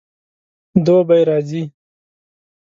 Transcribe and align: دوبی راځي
دوبی 0.85 1.19
راځي 1.29 1.63